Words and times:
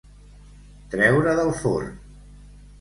Treure 0.95 1.37
del 1.43 1.53
forn. 1.61 1.95